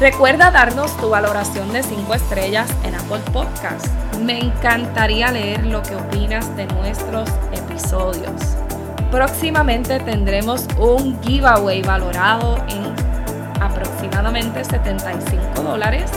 Recuerda 0.00 0.50
darnos 0.50 0.96
tu 0.96 1.10
valoración 1.10 1.72
de 1.72 1.82
5 1.82 2.14
estrellas 2.14 2.70
en 2.84 2.94
Apple 2.94 3.20
Podcast. 3.32 3.86
Me 4.22 4.38
encantaría 4.38 5.30
leer 5.30 5.66
lo 5.66 5.82
que 5.82 5.94
opinas 5.94 6.56
de 6.56 6.66
nuestros 6.66 7.28
episodios. 7.52 8.56
Próximamente 9.10 10.00
tendremos 10.00 10.66
un 10.78 11.20
giveaway 11.22 11.82
valorado 11.82 12.56
en 12.68 12.94
aproximadamente 13.62 14.64
75 14.64 15.62
dólares. 15.62 16.10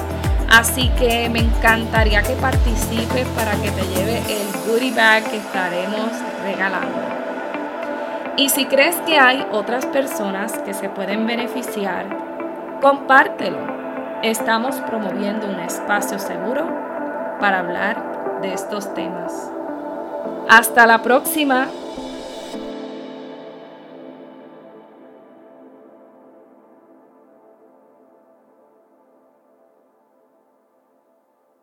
Así 0.50 0.90
que 1.00 1.30
me 1.30 1.40
encantaría 1.40 2.22
que 2.22 2.34
participes 2.36 3.28
para 3.36 3.52
que 3.54 3.72
te 3.72 3.82
lleve 3.88 4.20
el 4.20 4.48
goodie 4.66 4.94
bag 4.94 5.30
que 5.30 5.38
estaremos 5.38 6.12
regalando. 6.44 7.13
Y 8.36 8.50
si 8.50 8.66
crees 8.66 8.96
que 9.02 9.20
hay 9.20 9.46
otras 9.52 9.86
personas 9.86 10.58
que 10.60 10.74
se 10.74 10.90
pueden 10.90 11.28
beneficiar, 11.28 12.08
compártelo. 12.82 13.60
Estamos 14.24 14.78
promoviendo 14.78 15.48
un 15.48 15.60
espacio 15.60 16.18
seguro 16.18 16.68
para 17.40 17.60
hablar 17.60 18.40
de 18.42 18.54
estos 18.54 18.92
temas. 18.96 19.52
Hasta 20.50 20.88
la 20.88 21.04
próxima. 21.04 21.68